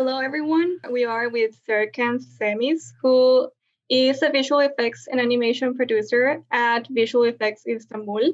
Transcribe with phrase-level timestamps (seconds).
[0.00, 0.78] hello everyone.
[0.90, 3.50] We are with Serkan Semiz, who
[3.90, 8.32] is a visual effects and animation producer at Visual Effects Istanbul.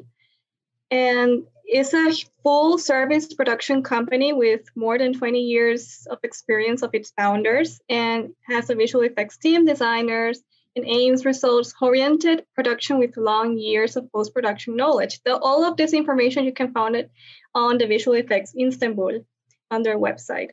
[0.93, 2.12] And is a
[2.45, 8.30] full service production company with more than 20 years of experience of its founders and
[8.43, 10.45] has a visual effects team, designers,
[10.77, 15.19] and aims results oriented production with long years of post production knowledge.
[15.27, 17.11] All of this information you can find it
[17.56, 19.27] on the Visual Effects Istanbul
[19.73, 20.51] on their website.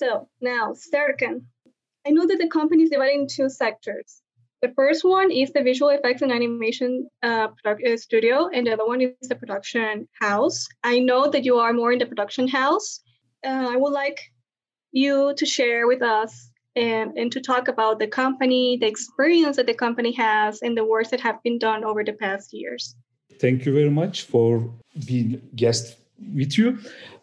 [0.00, 1.42] So now, Serkan,
[2.06, 4.22] I know that the company is divided into two sectors.
[4.62, 8.72] The first one is the visual effects and animation uh, product, uh, studio, and the
[8.72, 10.66] other one is the production house.
[10.82, 13.00] I know that you are more in the production house.
[13.44, 14.18] Uh, I would like
[14.92, 19.66] you to share with us and, and to talk about the company, the experience that
[19.66, 22.94] the company has, and the works that have been done over the past years.
[23.38, 24.72] Thank you very much for
[25.06, 25.99] being guest
[26.34, 26.78] with you.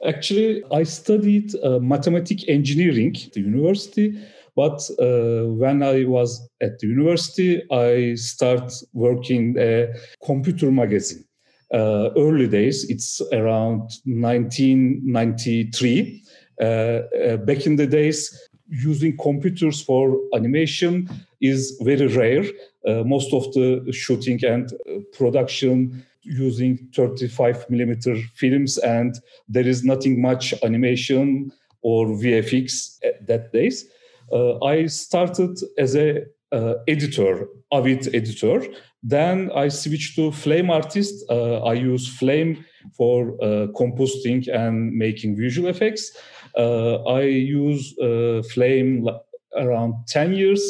[0.06, 4.16] Actually, I studied uh, mathematics engineering at the university,
[4.56, 9.94] but uh, when I was at the university, I started working a
[10.26, 11.26] computer magazine.
[11.74, 16.24] Uh, early days, it's around 1993.
[16.60, 21.08] Uh, uh, back in the days, using computers for animation
[21.42, 22.46] is very rare.
[22.88, 24.74] Uh, most of the shooting and
[25.14, 33.52] production using 35 millimeter films and there is nothing much animation or vfx at that
[33.54, 33.86] days.
[34.32, 38.66] Uh, i started as a uh, editor avid editor.
[39.04, 41.26] Then i switched to flame artist.
[41.30, 46.12] Uh, i use flame for uh, compositing and making visual effects.
[46.58, 49.08] Uh, i use uh, flame
[49.56, 50.62] around 10 years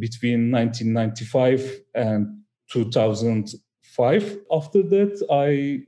[0.00, 2.26] between 1995 and
[2.72, 3.54] 2000
[3.96, 4.38] five.
[4.50, 5.84] After that, I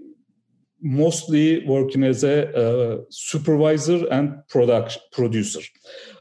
[0.82, 5.60] mostly working as a uh, supervisor and product producer.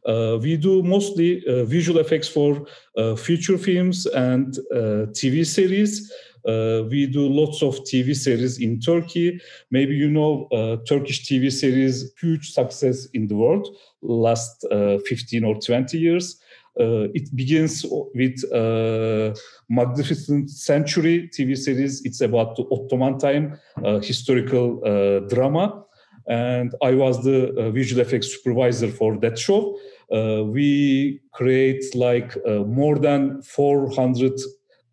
[0.05, 2.65] Uh, we do mostly uh, visual effects for
[2.97, 6.11] uh, feature films and uh, TV series.
[6.47, 9.39] Uh, we do lots of TV series in Turkey.
[9.69, 10.47] Maybe you know
[10.87, 13.67] Turkish TV series, huge success in the world
[14.01, 16.41] last 15 or 20 years.
[16.79, 19.33] Uh, it begins with uh,
[19.69, 22.01] Magnificent Century TV series.
[22.05, 25.83] It's about the Ottoman time uh, historical uh, drama.
[26.27, 29.77] And I was the uh, visual effects supervisor for that show.
[30.11, 32.37] Uh, we create like
[32.67, 34.33] more than 400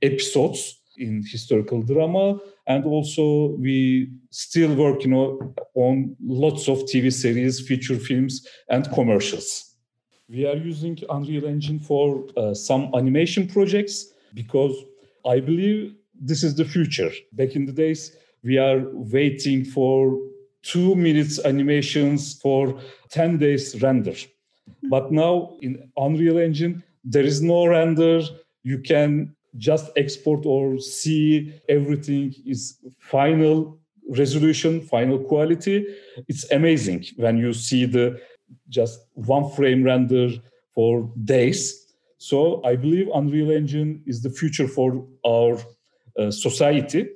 [0.03, 2.38] episodes in historical drama.
[2.67, 8.91] And also we still work, you know, on lots of TV series, feature films, and
[8.93, 9.68] commercials
[10.28, 14.77] we are using Unreal Engine for uh, some animation projects because
[15.27, 17.11] I believe this is the future.
[17.33, 20.19] Back in the days, we are waiting for
[20.62, 22.78] two minutes animations for
[23.11, 24.15] 10 days render.
[24.91, 28.21] But now in Unreal Engine, there is no render.
[28.65, 33.78] You can just export or see everything is final
[34.11, 35.87] resolution, final quality.
[36.28, 38.21] It's amazing when you see the
[38.69, 40.31] just one frame render
[40.75, 41.87] for days.
[42.19, 45.59] So I believe Unreal Engine is the future for our
[46.19, 47.09] uh, society.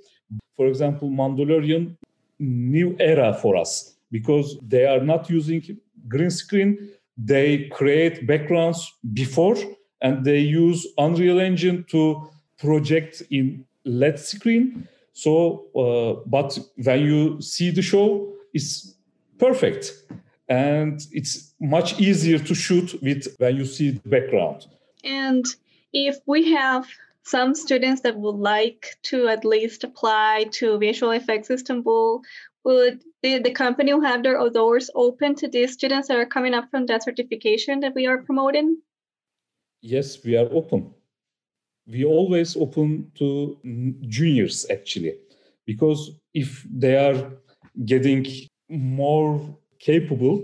[0.57, 1.97] For example, Mandalorian,
[2.39, 5.79] new era for us because they are not using
[6.09, 6.91] green screen.
[7.17, 9.57] They create backgrounds before
[10.01, 12.29] and they use Unreal Engine to
[12.59, 14.89] project in LED screen.
[15.13, 18.95] So, uh, but when you see the show, it's
[19.39, 19.93] perfect
[20.53, 24.67] and it's much easier to shoot with when you see the background.
[25.03, 25.47] And
[25.95, 26.87] if we have
[27.23, 32.21] some students that would like to at least apply to Visual Effects Istanbul,
[32.65, 36.53] would the, the company will have their doors open to these students that are coming
[36.53, 38.77] up from that certification that we are promoting?
[39.81, 40.93] Yes, we are open.
[41.87, 43.57] We always open to
[44.07, 45.15] juniors actually,
[45.65, 47.33] because if they are
[47.87, 48.27] getting
[48.69, 49.41] more
[49.85, 50.43] capable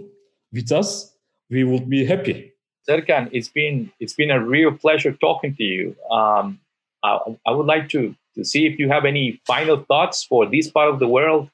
[0.52, 1.14] with us,
[1.50, 2.52] we would be happy.
[2.88, 5.96] Serkan, it's been it's been a real pleasure talking to you.
[6.10, 6.58] Um,
[7.02, 10.70] I, I, would like to to see if you have any final thoughts for this
[10.70, 11.50] part of the world.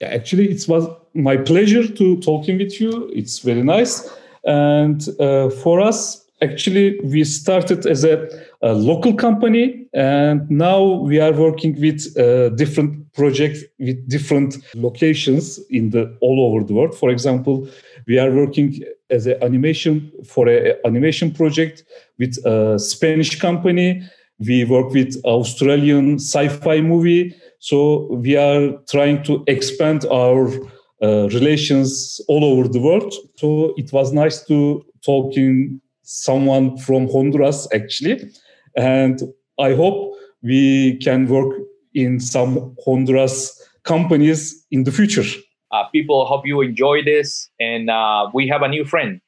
[0.00, 3.08] Yeah, actually, it was my pleasure to talking with you.
[3.14, 4.10] It's very nice,
[4.44, 8.28] and uh, for us, actually, we started as a,
[8.62, 15.60] a, local company, and now we are working with uh, different projects with different locations
[15.70, 16.94] in the all over the world.
[16.94, 17.68] For example,
[18.06, 21.84] we are working as an animation for an animation project
[22.18, 24.02] with a Spanish company.
[24.40, 27.34] We work with Australian sci-fi movie.
[27.60, 30.48] So we are trying to expand our
[31.02, 33.14] uh, relations all over the world.
[33.36, 38.30] So it was nice to talk in someone from Honduras actually,
[38.76, 39.20] and
[39.58, 41.56] I hope we can work
[41.94, 45.24] in some Honduras companies in the future.
[45.70, 49.20] Uh, people hope you enjoy this, and uh, we have a new friend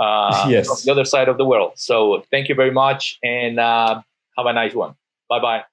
[0.00, 0.66] uh, yes.
[0.66, 1.72] from the other side of the world.
[1.76, 4.00] So thank you very much, and uh,
[4.36, 4.94] have a nice one.
[5.28, 5.71] Bye bye.